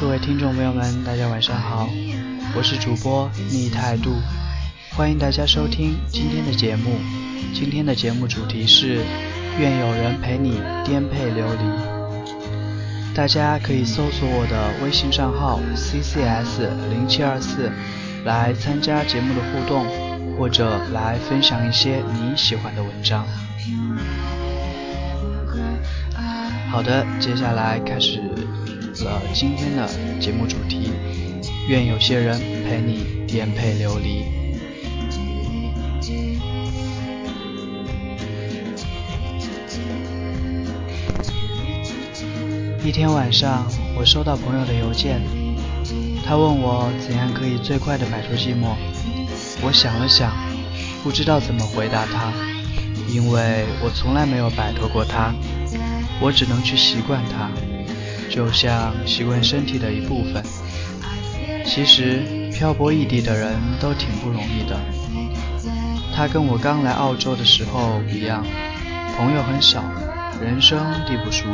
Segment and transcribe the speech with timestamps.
[0.00, 1.88] 各位听众朋友们，大家晚上好，
[2.56, 4.14] 我是主播逆态度，
[4.94, 6.98] 欢迎大家收听今天的节目。
[7.54, 9.04] 今天的节目主题是
[9.58, 13.14] 愿有人陪你颠沛流离。
[13.14, 16.60] 大家可以搜索我的微信账号 ccs
[16.90, 17.70] 零七二四
[18.24, 19.86] 来参加节目的互动，
[20.38, 23.26] 或者来分享一些你喜欢的文章。
[26.70, 28.20] 好的，接下来开始
[29.04, 30.92] 了今天的节目主题。
[31.68, 34.24] 愿有些人陪你颠沛流离。
[42.84, 43.66] 一天晚上，
[43.98, 45.20] 我收到朋友的邮件，
[46.24, 48.76] 他问我怎样可以最快的摆脱寂寞。
[49.60, 50.32] 我想了想，
[51.02, 52.32] 不知道怎么回答他，
[53.08, 55.34] 因为我从来没有摆脱过他。
[56.20, 57.50] 我只能去习惯它，
[58.28, 60.42] 就像习惯身体的一部分。
[61.64, 64.78] 其实漂泊异地的人都挺不容易的。
[66.14, 68.44] 他跟我刚来澳洲的时候一样，
[69.16, 69.84] 朋友很少，
[70.40, 71.44] 人生地不熟，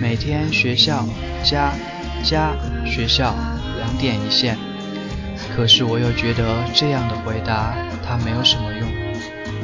[0.00, 1.04] 每天学校、
[1.42, 1.72] 家、
[2.22, 2.52] 家、
[2.86, 3.34] 学校
[3.76, 4.56] 两点一线。
[5.54, 7.74] 可是我又觉得这样的回答
[8.06, 8.88] 他没有什么用，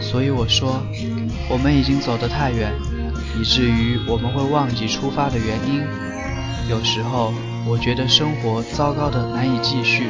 [0.00, 0.82] 所以我说，
[1.50, 2.72] 我们已经走得太远。
[3.38, 5.82] 以至于我们会忘记出发的原因。
[6.68, 7.32] 有时候，
[7.64, 10.08] 我觉得生活糟糕的难以继续，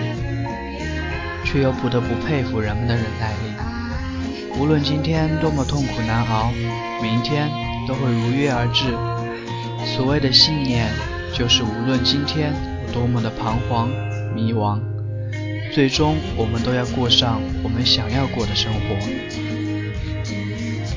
[1.44, 4.58] 却又不得不佩服人们的忍耐力。
[4.58, 6.50] 无论今天多么痛苦难熬，
[7.02, 7.50] 明天
[7.86, 8.96] 都会如约而至。
[9.84, 10.88] 所谓的信念，
[11.34, 12.54] 就是无论今天
[12.90, 13.90] 多么的彷徨
[14.34, 14.80] 迷惘，
[15.74, 18.96] 最终我们都要过上我们想要过的生活。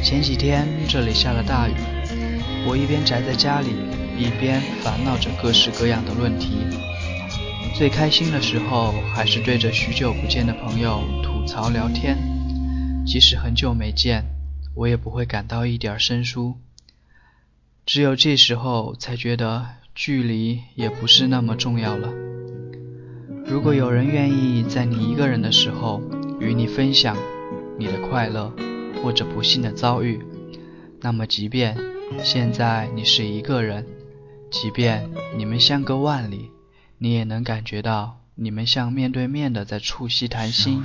[0.02, 1.74] 前几天这里下了大雨。
[2.68, 3.76] 我一边宅在家里，
[4.20, 6.58] 一边烦恼着各式各样的论题。
[7.74, 12.18] 最开心的时候，还是对着许久不见的朋友吐槽聊天，
[13.06, 14.26] 即使很久没见，
[14.76, 16.58] 我也不会感到一点生疏。
[17.86, 19.66] 只有这时候，才觉得
[19.96, 22.12] 距离也不是那么重要了。
[23.46, 26.02] 如果有人愿意在你一个人的时候
[26.42, 27.18] 与你分享
[27.78, 28.54] 你的快乐
[29.02, 30.22] 或者不幸的遭遇，
[31.00, 31.78] 那么即便……
[32.24, 33.86] 现在你是一个人，
[34.52, 36.52] 即便你们相隔万里，
[36.98, 40.84] 你也能感觉到你们像面对面的在促膝谈心。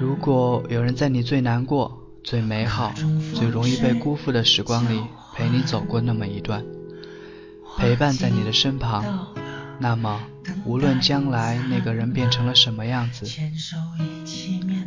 [0.00, 2.94] 如果有人在你最难过、最美好、
[3.34, 5.02] 最容易被辜负的时光里
[5.34, 6.64] 陪你走过那么一段，
[7.76, 9.34] 陪伴在你的身旁，
[9.78, 10.22] 那么
[10.64, 13.26] 无论将来那个人变成了什么样子，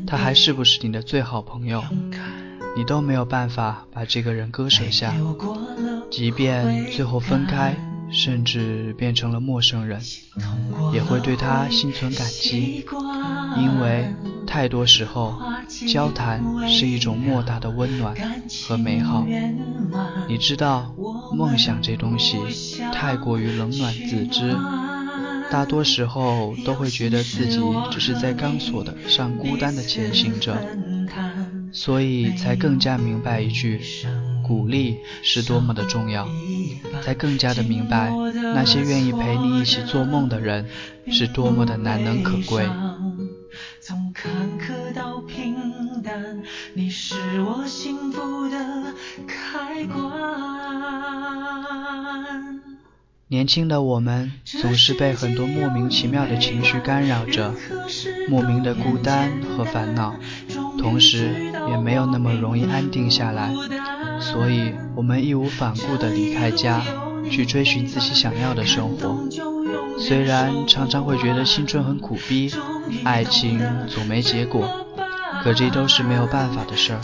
[0.07, 1.83] 他还是不是你的最好朋友？
[2.75, 5.13] 你都没有办法把这个人割舍下，
[6.09, 7.75] 即便最后分开，
[8.11, 10.01] 甚至变成了陌生人，
[10.93, 12.85] 也会对他心存感激，
[13.57, 14.13] 因为
[14.47, 15.37] 太多时候，
[15.87, 18.15] 交谈是一种莫大的温暖
[18.67, 19.25] 和美好。
[20.27, 20.93] 你知道，
[21.33, 22.37] 梦想这东西
[22.93, 24.55] 太过于冷暖自知，
[25.51, 27.59] 大多时候都会觉得自己
[27.91, 30.55] 只是在钢索的上孤单的前行着。
[31.71, 33.79] 所以才更加明白一句，
[34.45, 36.27] 鼓励是多么的重要，
[37.03, 40.65] 才更加的明白那些愿意陪你一起做梦的人
[41.11, 42.67] 是多么的难能可贵。
[43.81, 46.43] 从坎坷到平淡，
[46.73, 48.93] 你是我幸福的
[49.27, 50.39] 开关。
[53.31, 57.53] 年轻的我们总是被很多莫名其妙的情绪干扰着，
[58.27, 60.15] 莫名的孤单和烦恼，
[60.79, 63.53] 同时也没有那么容易安定下来，
[64.19, 66.81] 所以我们义无反顾地离开家，
[67.29, 69.19] 去追寻自己想要的生活。
[69.99, 72.51] 虽然常常会觉得青春很苦逼，
[73.03, 74.87] 爱情总没结果，
[75.43, 77.01] 可这都是没有办法的事儿。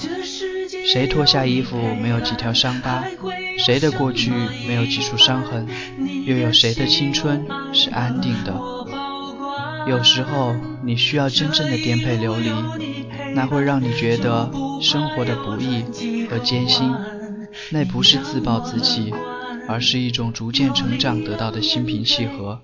[0.88, 3.04] 谁脱下衣服没有几条伤疤？
[3.58, 4.32] 谁的过去
[4.68, 5.68] 没有几处伤痕？
[6.26, 8.54] 又有谁的青春是安定的？
[9.88, 12.52] 有时候你需要真正的颠沛流离，
[13.34, 14.52] 那会让你觉得
[14.82, 15.84] 生活的不易
[16.28, 16.94] 和艰辛。
[17.70, 19.14] 那不是自暴自弃，
[19.68, 22.62] 而是一种逐渐成长得到的心平气和。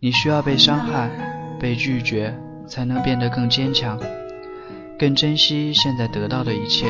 [0.00, 1.10] 你需要被伤害、
[1.58, 3.98] 被拒绝，才能变得更坚强，
[4.98, 6.86] 更珍惜现在得到的一切。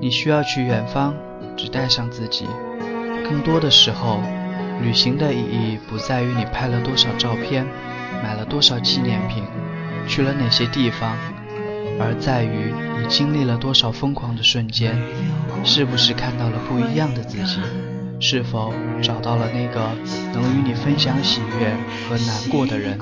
[0.00, 1.14] 你需要去远方，
[1.56, 2.46] 只带上自己。
[3.28, 4.22] 更多的时候，
[4.80, 7.66] 旅行的意义不在于你拍了多少照片，
[8.22, 9.44] 买了多少纪念品，
[10.06, 11.16] 去了哪些地方，
[12.00, 14.96] 而在于你经历了多少疯狂的瞬间，
[15.64, 17.60] 是不是看到了不一样的自己。
[18.20, 19.90] 是否找到了那个
[20.32, 21.70] 能与你分享喜悦
[22.08, 22.98] 和难过的人？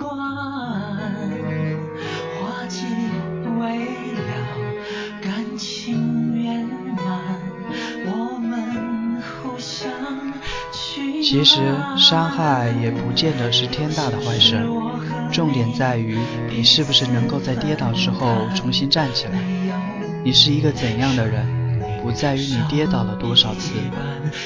[11.29, 14.65] 其实伤害也不见得是天大的坏事，
[15.33, 16.17] 重点在于
[16.49, 19.33] 你是不是能够在跌倒之后重新站起来。
[20.23, 21.45] 你是一个怎样的人，
[22.01, 23.73] 不在于你跌倒了多少次，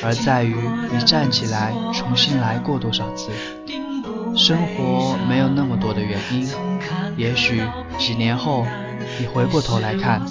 [0.03, 0.56] 而在于
[0.91, 3.31] 你站起来重新来过多少次。
[4.35, 6.49] 生活没有那么多的原因，
[7.15, 7.62] 也许
[7.99, 8.65] 几年后
[9.19, 10.23] 你回过头来看，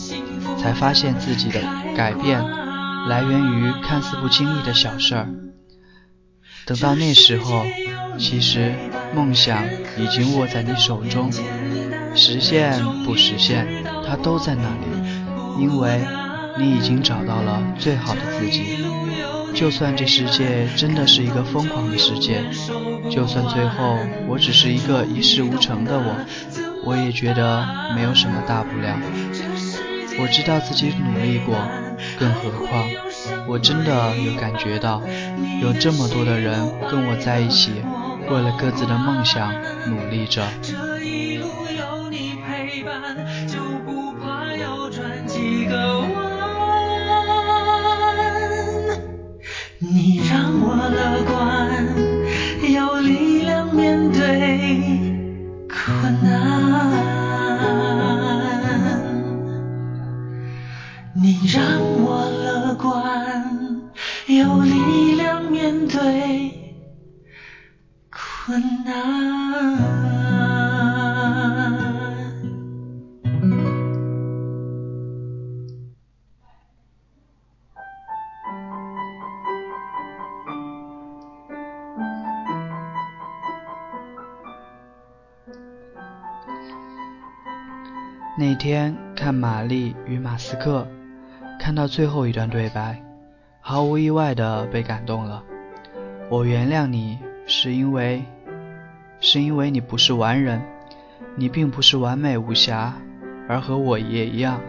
[0.57, 1.61] 才发现自己的
[1.95, 2.43] 改变
[3.07, 5.29] 来源于看似不经意的小事儿。
[6.69, 7.65] 等到那时候，
[8.19, 8.71] 其实
[9.15, 9.65] 梦想
[9.97, 11.31] 已经握在你手中，
[12.13, 13.65] 实现不实现，
[14.07, 15.99] 它都在那里，因为
[16.59, 18.85] 你已经找到了最好的自己。
[19.55, 22.43] 就算这世界真的是一个疯狂的世界，
[23.09, 26.15] 就算最后我只是一个一事无成的我，
[26.85, 28.95] 我也觉得没有什么大不了。
[30.21, 31.55] 我知道自己努力过，
[32.19, 32.87] 更何况。
[33.47, 35.01] 我真的有感觉到，
[35.61, 37.81] 有这么多的人跟我在一起，
[38.29, 39.53] 为了各自的梦想
[39.87, 40.43] 努力着。
[64.35, 66.51] 有力量面对
[68.11, 69.89] 困难。
[88.37, 90.87] 那天看《玛丽与马斯克》，
[91.59, 93.08] 看到最后一段对白。
[93.61, 95.43] 毫无意外的被感动了。
[96.29, 98.23] 我原谅你，是因为，
[99.19, 100.61] 是因为你不是完人，
[101.35, 102.93] 你并不是完美无瑕，
[103.47, 104.61] 而和我也一样，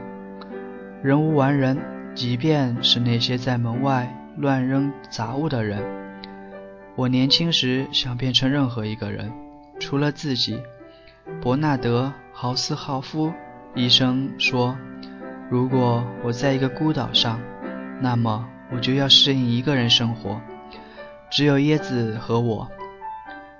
[1.02, 1.78] 人无完人。
[2.12, 5.80] 即便是那些在门外乱扔杂物的人，
[6.96, 9.32] 我年轻时想变成任何一个人，
[9.78, 10.60] 除了自己。
[11.40, 13.32] 伯纳德·豪斯豪夫
[13.74, 14.76] 医生说
[15.48, 17.40] ：“如果我在一个孤岛上，
[18.00, 20.40] 那么。”我就要适应一个人生活，
[21.30, 22.68] 只有椰子和我。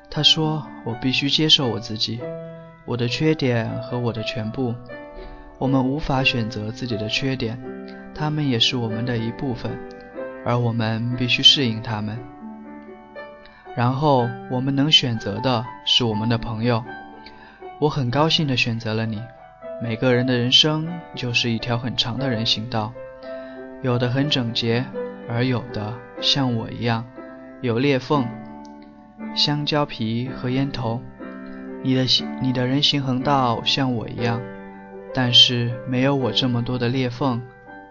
[0.09, 2.21] 他说：“我必须接受我自己，
[2.85, 4.75] 我的缺点和我的全部。
[5.59, 7.61] 我们无法选择自己的缺点，
[8.15, 9.71] 他们也是我们的一部分，
[10.45, 12.19] 而我们必须适应他们。
[13.77, 16.85] 然后我们能选择的是我们的朋友。
[17.79, 19.23] 我很高兴地选择了你。
[19.83, 22.93] 每个人的人生就是一条很长的人行道。”
[23.83, 24.85] 有的很整洁，
[25.29, 27.05] 而有的像我一样
[27.63, 28.27] 有裂缝。
[29.35, 31.01] 香蕉皮和烟头，
[31.83, 32.05] 你的
[32.43, 34.41] 你的人行横道像我一样，
[35.15, 37.41] 但是没有我这么多的裂缝。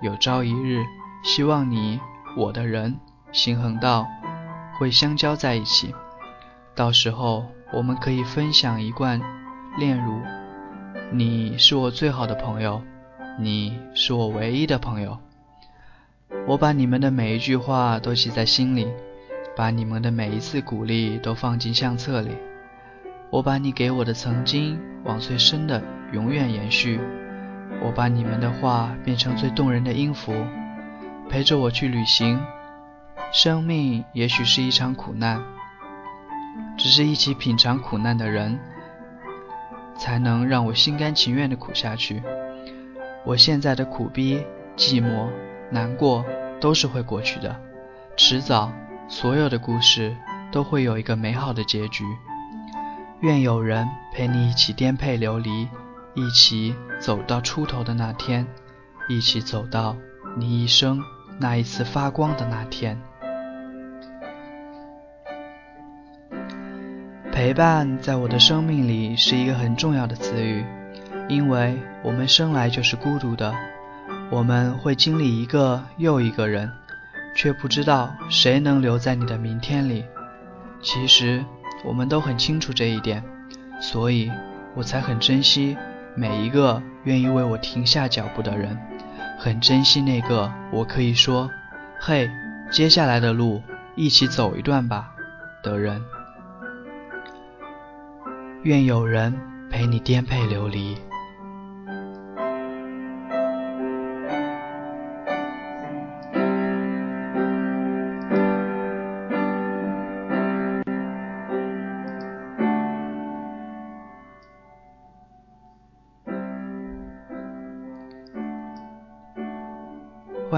[0.01, 0.81] 有朝一日，
[1.23, 1.99] 希望你
[2.37, 2.95] 我的人
[3.31, 4.07] 行横道
[4.77, 5.93] 会相交在一起，
[6.75, 9.19] 到时候我们可以分享一罐
[9.77, 10.21] 炼乳。
[11.11, 12.81] 你是我最好的朋友，
[13.39, 15.17] 你是我唯一的朋友。
[16.47, 18.87] 我把你们的每一句话都记在心里，
[19.55, 22.35] 把你们的每一次鼓励都放进相册里。
[23.31, 25.81] 我把你给我的曾经往最深的
[26.11, 26.99] 永远延续。
[27.81, 30.33] 我把你们的话变成最动人的音符，
[31.29, 32.39] 陪着我去旅行。
[33.31, 35.39] 生命也许是一场苦难，
[36.77, 38.59] 只是一起品尝苦难的人，
[39.95, 42.23] 才能让我心甘情愿地苦下去。
[43.23, 44.43] 我现在的苦逼、
[44.75, 45.27] 寂寞。
[45.71, 46.25] 难过
[46.59, 47.55] 都是会过去的，
[48.17, 48.71] 迟早，
[49.07, 50.15] 所有的故事
[50.51, 52.03] 都会有一个美好的结局。
[53.21, 55.67] 愿有人陪你一起颠沛流离，
[56.15, 58.47] 一起走到出头的那天，
[59.07, 59.95] 一起走到
[60.37, 61.01] 你一生
[61.37, 62.99] 那一次发光的那天。
[67.31, 70.65] 陪伴在我的生命里是一个很重要的词语，
[71.29, 73.53] 因为我们生来就是孤独的。
[74.31, 76.71] 我们会经历一个又一个人，
[77.35, 80.05] 却不知道谁能留在你的明天里。
[80.81, 81.43] 其实
[81.83, 83.23] 我们都很清楚这一点，
[83.81, 84.31] 所以
[84.75, 85.75] 我才很珍惜
[86.15, 88.77] 每一个愿意为我停下脚步的人，
[89.39, 91.49] 很珍惜那个我可以说
[91.99, 92.29] ：“嘿，
[92.71, 93.63] 接下来的路
[93.95, 95.11] 一起走一段吧
[95.63, 96.01] 的人。
[98.63, 99.33] 愿有人
[99.71, 100.97] 陪你颠沛流离。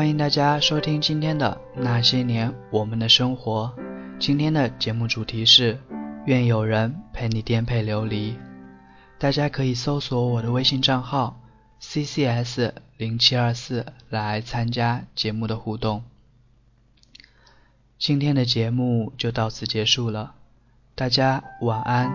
[0.02, 3.72] 欢迎大家收听今天的那些年我们的生活。
[4.20, 5.80] 今天的节目主题是
[6.26, 8.36] 愿有人陪你颠沛流离。
[9.20, 11.40] 大家可以搜索我的微信账号
[11.80, 16.04] ccs 零七二四来参加节目的互动。
[18.00, 20.34] 今天的节目就到此结束了，
[20.96, 22.12] 大家晚安，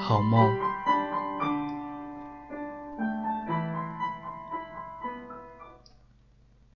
[0.00, 0.65] 好梦。